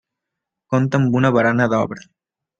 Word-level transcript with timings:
Compta 0.75 1.01
amb 1.03 1.19
una 1.21 1.33
barana 1.37 1.69
d'obra. 1.75 2.09